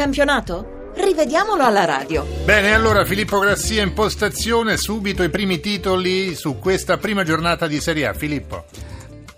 campionato? 0.00 0.92
Rivediamolo 0.94 1.62
alla 1.62 1.84
radio. 1.84 2.24
Bene, 2.46 2.72
allora 2.72 3.04
Filippo 3.04 3.38
Grassia 3.38 3.82
in 3.82 3.92
postazione, 3.92 4.78
subito 4.78 5.22
i 5.22 5.28
primi 5.28 5.60
titoli 5.60 6.34
su 6.34 6.58
questa 6.58 6.96
prima 6.96 7.22
giornata 7.22 7.66
di 7.66 7.78
Serie 7.82 8.06
A. 8.06 8.14
Filippo. 8.14 8.64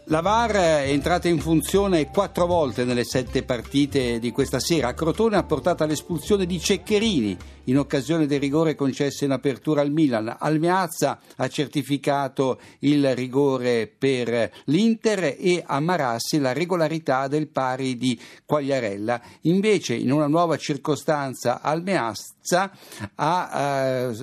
La 0.04 0.20
VAR 0.20 0.52
è 0.52 0.88
entrata 0.88 1.27
in 1.27 1.40
funzione 1.40 2.09
quattro 2.11 2.46
volte 2.46 2.84
nelle 2.84 3.02
sette 3.02 3.43
partite 3.43 4.20
di 4.20 4.30
questa 4.30 4.61
sera. 4.61 4.88
A 4.88 4.95
Crotone 4.95 5.36
ha 5.36 5.43
portato 5.43 5.82
all'espulsione 5.82 6.46
di 6.46 6.61
Ceccherini 6.61 7.36
in 7.64 7.79
occasione 7.79 8.26
del 8.26 8.40
rigore 8.40 8.74
concesso 8.74 9.24
in 9.24 9.30
apertura 9.30 9.80
al 9.80 9.90
Milan. 9.90 10.36
Almeazza 10.38 11.20
ha 11.36 11.48
certificato 11.48 12.60
il 12.80 13.14
rigore 13.14 13.86
per 13.86 14.50
l'Inter 14.64 15.37
e 15.38 15.62
a 15.64 15.80
Marassi 15.80 16.38
la 16.38 16.52
regolarità 16.52 17.28
del 17.28 17.48
pari 17.48 17.96
di 17.96 18.18
Quagliarella. 18.45 19.20
Invece, 19.42 19.95
in 19.95 20.12
una 20.12 20.27
nuova 20.27 20.56
circostanza, 20.56 21.60
Almeazza 21.60 22.70
ha 23.16 24.10
eh, 24.10 24.16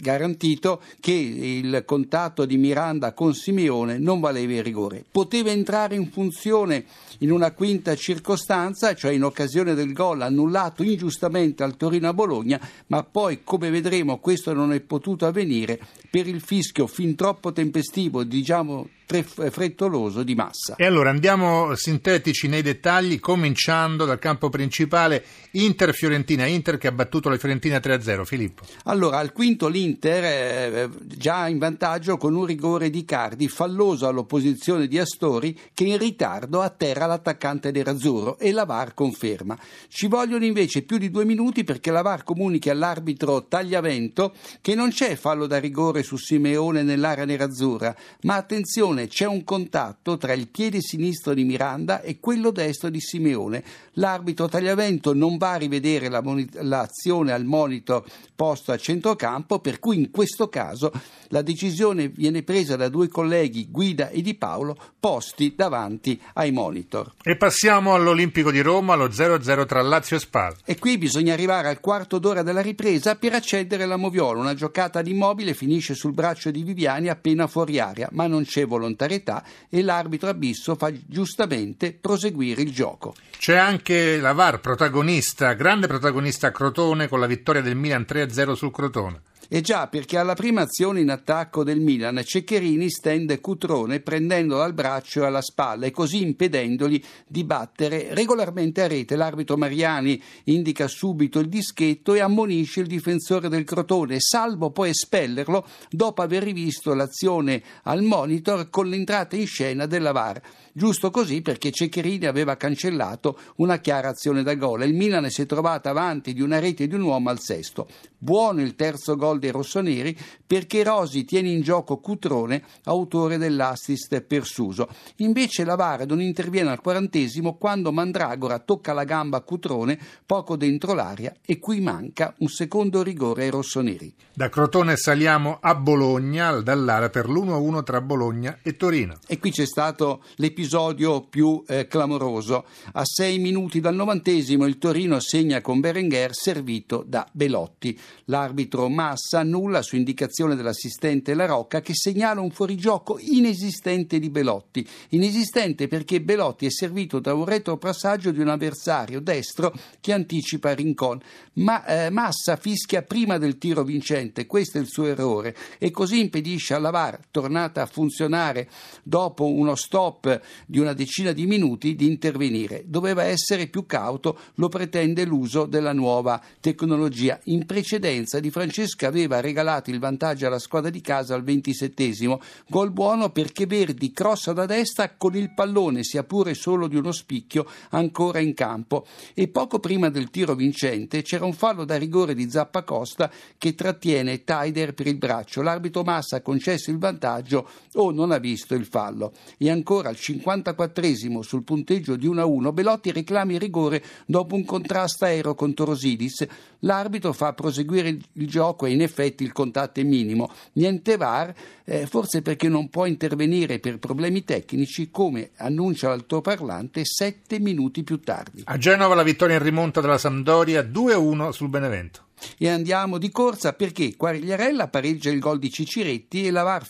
garantito 0.00 0.82
che 1.00 1.12
il 1.12 1.82
contatto 1.86 2.44
di 2.44 2.56
Miranda 2.56 3.12
con 3.12 3.34
Simeone 3.34 3.98
non 3.98 4.20
valeva 4.20 4.52
il 4.52 4.62
rigore 4.62 5.04
poteva 5.10 5.50
entrare 5.50 5.94
in 5.94 6.10
funzione 6.10 6.84
in 7.18 7.30
una 7.30 7.52
quinta 7.52 7.94
circostanza, 7.94 8.94
cioè 8.94 9.12
in 9.12 9.22
occasione 9.22 9.74
del 9.74 9.92
gol 9.92 10.22
annullato 10.22 10.82
ingiustamente 10.82 11.62
al 11.62 11.76
Torino 11.76 12.08
a 12.08 12.14
Bologna, 12.14 12.60
ma 12.92 13.04
poi, 13.04 13.40
come 13.42 13.70
vedremo, 13.70 14.18
questo 14.18 14.52
non 14.52 14.74
è 14.74 14.80
potuto 14.80 15.24
avvenire 15.24 15.80
per 16.10 16.26
il 16.26 16.42
fischio 16.42 16.86
fin 16.86 17.14
troppo 17.14 17.50
tempestivo, 17.50 18.22
diciamo 18.22 18.86
frettoloso 19.22 20.22
di 20.22 20.34
massa. 20.34 20.76
E 20.76 20.86
allora 20.86 21.10
andiamo 21.10 21.74
sintetici 21.74 22.48
nei 22.48 22.62
dettagli, 22.62 23.20
cominciando 23.20 24.06
dal 24.06 24.18
campo 24.18 24.48
principale 24.48 25.22
Inter-Fiorentina. 25.52 26.46
Inter 26.46 26.78
che 26.78 26.86
ha 26.88 26.92
battuto 26.92 27.28
la 27.28 27.36
Fiorentina 27.36 27.76
3-0. 27.76 28.24
Filippo. 28.24 28.62
Allora, 28.84 29.18
al 29.18 29.32
quinto 29.32 29.68
l'Inter 29.68 30.24
eh, 30.24 30.88
già 31.04 31.48
in 31.48 31.58
vantaggio 31.58 32.16
con 32.16 32.34
un 32.34 32.46
rigore 32.46 32.88
di 32.88 33.04
Cardi, 33.04 33.48
falloso 33.48 34.06
all'opposizione 34.06 34.86
di 34.86 34.98
Astori, 34.98 35.58
che 35.74 35.84
in 35.84 35.98
ritardo 35.98 36.62
atterra 36.62 37.06
l'attaccante 37.06 37.72
dell'Azzurro 37.72 38.38
e 38.38 38.52
la 38.52 38.64
VAR 38.64 38.94
conferma. 38.94 39.58
Ci 39.88 40.06
vogliono 40.06 40.44
invece 40.44 40.82
più 40.82 40.98
di 40.98 41.10
due 41.10 41.24
minuti 41.24 41.64
perché 41.64 41.90
la 41.90 42.02
VAR 42.02 42.24
comunichi 42.24 42.70
all'arbitro 42.70 43.46
Tagliavento 43.46 44.34
che 44.60 44.74
non 44.74 44.90
c'è 44.90 45.16
fallo 45.16 45.46
da 45.46 45.58
rigore 45.58 46.02
su 46.02 46.16
Simeone 46.16 46.82
nell'area 46.82 47.24
nerazzurra, 47.24 47.94
ma 48.22 48.36
attenzione 48.36 49.01
Attenzione, 49.02 49.08
c'è 49.08 49.26
un 49.26 49.44
contatto 49.44 50.16
tra 50.16 50.32
il 50.32 50.48
piede 50.48 50.80
sinistro 50.80 51.34
di 51.34 51.44
Miranda 51.44 52.00
e 52.00 52.20
quello 52.20 52.50
destro 52.50 52.88
di 52.88 53.00
Simeone. 53.00 53.62
L'arbitro 53.94 54.48
Tagliavento 54.48 55.14
non 55.14 55.36
va 55.36 55.52
a 55.52 55.56
rivedere 55.56 56.08
la 56.08 56.20
l'azione 56.60 57.32
al 57.32 57.44
monitor 57.44 58.04
posto 58.34 58.72
a 58.72 58.76
centrocampo, 58.76 59.60
per 59.60 59.78
cui 59.78 59.96
in 59.96 60.10
questo 60.10 60.48
caso 60.48 60.92
la 61.28 61.42
decisione 61.42 62.08
viene 62.08 62.42
presa 62.42 62.76
da 62.76 62.88
due 62.88 63.08
colleghi, 63.08 63.68
Guida 63.70 64.08
e 64.08 64.20
Di 64.20 64.34
Paolo, 64.34 64.76
posti 64.98 65.54
davanti 65.56 66.20
ai 66.34 66.50
monitor. 66.50 67.14
E 67.22 67.36
passiamo 67.36 67.94
all'Olimpico 67.94 68.50
di 68.50 68.60
Roma, 68.60 68.94
allo 68.94 69.08
0-0 69.08 69.66
tra 69.66 69.82
Lazio 69.82 70.16
e 70.16 70.20
Spal. 70.20 70.56
E 70.64 70.78
qui 70.78 70.98
bisogna 70.98 71.32
arrivare 71.32 71.68
al 71.68 71.80
quarto 71.80 72.18
d'ora 72.18 72.42
della 72.42 72.60
ripresa 72.60 73.16
per 73.16 73.34
accedere 73.34 73.84
alla 73.84 73.96
Moviola. 73.96 74.40
Una 74.40 74.54
giocata 74.54 74.98
ad 74.98 75.06
immobile 75.06 75.54
finisce 75.54 75.94
sul 75.94 76.12
braccio 76.12 76.50
di 76.50 76.62
Viviani 76.62 77.08
appena 77.08 77.46
fuori 77.46 77.78
aria, 77.78 78.08
ma 78.12 78.26
non 78.26 78.44
c'è 78.44 78.66
volontà 78.66 78.91
volontarietà 78.92 79.42
e 79.68 79.82
l'arbitro 79.82 80.28
Abisso 80.28 80.74
fa 80.76 80.92
giustamente 81.06 81.92
proseguire 81.92 82.62
il 82.62 82.72
gioco. 82.72 83.14
C'è 83.36 83.56
anche 83.56 84.18
la 84.18 84.32
VAR 84.32 84.60
protagonista, 84.60 85.52
grande 85.54 85.86
protagonista 85.86 86.52
Crotone 86.52 87.08
con 87.08 87.18
la 87.18 87.26
vittoria 87.26 87.62
del 87.62 87.76
Milan 87.76 88.06
3-0 88.08 88.52
sul 88.52 88.70
Crotone. 88.70 89.20
E 89.54 89.60
già 89.60 89.86
perché 89.86 90.16
alla 90.16 90.32
prima 90.32 90.62
azione 90.62 91.00
in 91.00 91.10
attacco 91.10 91.62
del 91.62 91.78
Milan 91.78 92.22
Ceccherini 92.24 92.88
stende 92.88 93.38
Cutrone 93.38 94.00
prendendolo 94.00 94.62
al 94.62 94.72
braccio 94.72 95.20
e 95.20 95.26
alla 95.26 95.42
spalla 95.42 95.84
e 95.84 95.90
così 95.90 96.22
impedendogli 96.22 96.98
di 97.26 97.44
battere 97.44 98.14
regolarmente 98.14 98.80
a 98.80 98.86
rete. 98.86 99.14
L'arbitro 99.14 99.58
Mariani 99.58 100.18
indica 100.44 100.88
subito 100.88 101.38
il 101.38 101.50
dischetto 101.50 102.14
e 102.14 102.20
ammonisce 102.20 102.80
il 102.80 102.86
difensore 102.86 103.50
del 103.50 103.64
Crotone, 103.64 104.20
salvo 104.20 104.70
poi 104.70 104.88
espellerlo 104.88 105.66
dopo 105.90 106.22
aver 106.22 106.44
rivisto 106.44 106.94
l'azione 106.94 107.62
al 107.82 108.00
monitor 108.00 108.70
con 108.70 108.88
l'entrata 108.88 109.36
in 109.36 109.46
scena 109.46 109.84
della 109.84 110.12
VAR. 110.12 110.40
Giusto 110.72 111.10
così 111.10 111.42
perché 111.42 111.70
Ceccherini 111.70 112.24
aveva 112.24 112.56
cancellato 112.56 113.38
una 113.56 113.80
chiara 113.80 114.08
azione 114.08 114.42
da 114.42 114.54
gol 114.54 114.80
e 114.80 114.86
il 114.86 114.94
Milan 114.94 115.28
si 115.28 115.42
è 115.42 115.46
trovato 115.46 115.90
avanti 115.90 116.32
di 116.32 116.40
una 116.40 116.58
rete 116.58 116.86
di 116.86 116.94
un 116.94 117.02
uomo 117.02 117.28
al 117.28 117.38
sesto. 117.38 117.86
Buono 118.16 118.62
il 118.62 118.76
terzo 118.76 119.14
gol 119.16 119.40
dei 119.42 119.50
rossoneri 119.50 120.16
perché 120.46 120.84
Rosi 120.84 121.24
tiene 121.24 121.50
in 121.50 121.62
gioco 121.62 121.98
Cutrone, 121.98 122.62
autore 122.84 123.36
dell'assist 123.36 124.20
per 124.22 124.46
Suso. 124.46 124.88
Invece 125.16 125.64
la 125.64 125.74
VAR 125.74 126.06
non 126.06 126.20
interviene 126.20 126.70
al 126.70 126.80
quarantesimo 126.80 127.56
quando 127.56 127.90
Mandragora 127.90 128.60
tocca 128.60 128.92
la 128.92 129.04
gamba 129.04 129.38
a 129.38 129.40
Cutrone 129.40 129.98
poco 130.24 130.56
dentro 130.56 130.94
l'aria 130.94 131.34
e 131.44 131.58
qui 131.58 131.80
manca 131.80 132.32
un 132.38 132.48
secondo 132.48 133.02
rigore 133.02 133.42
ai 133.42 133.50
rossoneri. 133.50 134.14
Da 134.32 134.48
Crotone 134.48 134.96
saliamo 134.96 135.58
a 135.60 135.74
Bologna, 135.74 136.52
dall'area 136.60 137.10
per 137.10 137.28
l'1-1 137.28 137.82
tra 137.82 138.00
Bologna 138.00 138.58
e 138.62 138.76
Torino. 138.76 139.16
E 139.26 139.38
qui 139.38 139.50
c'è 139.50 139.66
stato 139.66 140.22
l'episodio 140.36 141.22
più 141.22 141.62
eh, 141.66 141.86
clamoroso. 141.86 142.64
A 142.92 143.02
sei 143.04 143.38
minuti 143.38 143.80
dal 143.80 143.94
novantesimo 143.94 144.66
il 144.66 144.78
Torino 144.78 145.18
segna 145.20 145.60
con 145.60 145.80
Berenguer 145.80 146.34
servito 146.34 147.04
da 147.06 147.26
Belotti. 147.32 147.98
L'arbitro 148.26 148.88
Massa 149.32 149.38
annulla 149.38 149.80
su 149.82 149.96
indicazione 149.96 150.54
dell'assistente 150.54 151.34
La 151.34 151.46
Rocca 151.46 151.80
che 151.80 151.94
segnala 151.94 152.40
un 152.40 152.50
fuorigioco 152.50 153.18
inesistente 153.18 154.18
di 154.18 154.28
Belotti. 154.28 154.86
Inesistente 155.10 155.88
perché 155.88 156.20
Belotti 156.20 156.66
è 156.66 156.70
servito 156.70 157.18
da 157.18 157.32
un 157.32 157.44
retropassaggio 157.44 158.30
di 158.30 158.40
un 158.40 158.48
avversario 158.48 159.20
destro 159.20 159.72
che 160.00 160.12
anticipa 160.12 160.74
Rincon. 160.74 161.20
Ma 161.54 161.84
eh, 161.84 162.10
Massa 162.10 162.56
fischia 162.56 163.02
prima 163.02 163.38
del 163.38 163.58
tiro 163.58 163.84
vincente, 163.84 164.46
questo 164.46 164.78
è 164.78 164.80
il 164.80 164.86
suo 164.86 165.06
errore, 165.06 165.56
e 165.78 165.90
così 165.90 166.20
impedisce 166.20 166.74
alla 166.74 166.90
VAR, 166.90 167.20
tornata 167.30 167.82
a 167.82 167.86
funzionare 167.86 168.68
dopo 169.02 169.46
uno 169.46 169.74
stop 169.74 170.40
di 170.66 170.78
una 170.78 170.92
decina 170.92 171.32
di 171.32 171.46
minuti, 171.46 171.94
di 171.94 172.06
intervenire. 172.06 172.84
Doveva 172.86 173.24
essere 173.24 173.66
più 173.68 173.86
cauto, 173.86 174.38
lo 174.56 174.68
pretende 174.68 175.24
l'uso 175.24 175.66
della 175.66 175.92
nuova 175.92 176.42
tecnologia. 176.60 177.38
In 177.44 177.66
precedenza 177.66 178.40
di 178.40 178.50
Francesca 178.50 179.10
aveva 179.12 179.40
regalato 179.40 179.90
il 179.90 179.98
vantaggio 179.98 180.46
alla 180.46 180.58
squadra 180.58 180.88
di 180.88 181.02
casa 181.02 181.34
al 181.34 181.44
ventisettesimo. 181.44 182.40
Gol 182.66 182.90
buono 182.90 183.28
perché 183.28 183.66
Verdi 183.66 184.10
crossa 184.10 184.54
da 184.54 184.64
destra 184.64 185.14
con 185.16 185.36
il 185.36 185.52
pallone, 185.52 186.02
sia 186.02 186.24
pure 186.24 186.54
solo 186.54 186.88
di 186.88 186.96
uno 186.96 187.12
spicchio, 187.12 187.66
ancora 187.90 188.38
in 188.38 188.54
campo. 188.54 189.06
E 189.34 189.48
poco 189.48 189.78
prima 189.78 190.08
del 190.08 190.30
tiro 190.30 190.54
vincente 190.54 191.20
c'era 191.20 191.44
un 191.44 191.52
fallo 191.52 191.84
da 191.84 191.96
rigore 191.96 192.34
di 192.34 192.50
Zappacosta 192.50 193.30
che 193.58 193.74
trattiene 193.74 194.44
Taider 194.44 194.94
per 194.94 195.06
il 195.06 195.18
braccio. 195.18 195.60
L'arbitro 195.60 196.02
Massa 196.02 196.36
ha 196.36 196.40
concesso 196.40 196.90
il 196.90 196.98
vantaggio 196.98 197.68
o 197.94 198.10
non 198.10 198.30
ha 198.30 198.38
visto 198.38 198.74
il 198.74 198.86
fallo. 198.86 199.32
E 199.58 199.70
ancora 199.70 200.08
al 200.08 200.16
54esimo 200.18 201.40
sul 201.40 201.64
punteggio 201.64 202.16
di 202.16 202.26
1-1 202.26 202.72
Belotti 202.72 203.12
reclama 203.12 203.52
il 203.52 203.60
rigore 203.60 204.02
dopo 204.24 204.54
un 204.54 204.64
contrasto 204.64 205.26
aereo 205.26 205.54
con 205.54 205.74
Torosidis. 205.74 206.46
L'arbitro 206.80 207.32
fa 207.32 207.52
proseguire 207.52 208.08
il 208.08 208.48
gioco 208.48 208.86
e 208.86 208.92
in 208.92 209.01
effetti 209.02 209.44
il 209.44 209.52
contatto 209.52 210.00
è 210.00 210.02
minimo. 210.02 210.50
Niente 210.74 211.16
VAR, 211.16 211.54
eh, 211.84 212.06
forse 212.06 212.42
perché 212.42 212.68
non 212.68 212.88
può 212.88 213.06
intervenire 213.06 213.78
per 213.78 213.98
problemi 213.98 214.44
tecnici, 214.44 215.10
come 215.10 215.50
annuncia 215.56 216.08
l'altoparlante 216.08 217.02
sette 217.04 217.58
minuti 217.58 218.02
più 218.02 218.20
tardi. 218.20 218.62
A 218.64 218.78
Genova 218.78 219.14
la 219.14 219.22
vittoria 219.22 219.56
in 219.56 219.62
rimonta 219.62 220.00
della 220.00 220.18
Sampdoria 220.18 220.82
2-1 220.82 221.50
sul 221.50 221.68
Benevento. 221.68 222.21
E 222.62 222.68
andiamo 222.68 223.18
di 223.18 223.28
corsa 223.32 223.72
perché 223.72 224.14
Quagliarella 224.14 224.86
pareggia 224.86 225.30
il 225.30 225.40
gol 225.40 225.58
di 225.58 225.68
Ciciretti 225.68 226.46
e 226.46 226.52
la 226.52 226.62
VAR 226.62 226.86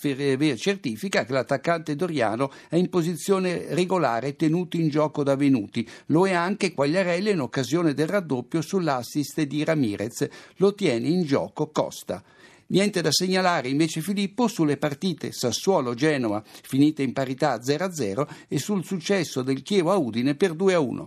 certifica 0.54 1.24
che 1.24 1.32
l'attaccante 1.32 1.96
Doriano 1.96 2.52
è 2.68 2.76
in 2.76 2.90
posizione 2.90 3.64
regolare 3.70 4.36
tenuto 4.36 4.76
in 4.76 4.90
gioco 4.90 5.22
da 5.22 5.34
Venuti. 5.34 5.88
Lo 6.08 6.26
è 6.26 6.32
anche 6.34 6.74
Quagliarella 6.74 7.30
in 7.30 7.40
occasione 7.40 7.94
del 7.94 8.06
raddoppio 8.06 8.60
sull'assist 8.60 9.40
di 9.44 9.64
Ramirez. 9.64 10.28
Lo 10.56 10.74
tiene 10.74 11.08
in 11.08 11.22
gioco 11.22 11.70
Costa. 11.70 12.22
Niente 12.66 13.00
da 13.00 13.10
segnalare 13.10 13.70
invece 13.70 14.02
Filippo 14.02 14.48
sulle 14.48 14.76
partite 14.76 15.32
Sassuolo-Genova 15.32 16.44
finite 16.44 17.02
in 17.02 17.14
parità 17.14 17.58
0-0 17.58 18.26
e 18.46 18.58
sul 18.58 18.84
successo 18.84 19.40
del 19.40 19.62
Chievo 19.62 19.90
a 19.90 19.96
Udine 19.96 20.34
per 20.34 20.52
2-1. 20.52 21.06